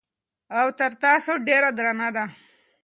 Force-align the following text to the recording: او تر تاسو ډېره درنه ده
او 0.59 0.67
تر 0.79 0.91
تاسو 1.03 1.33
ډېره 1.47 1.69
درنه 1.77 2.09
ده 2.15 2.25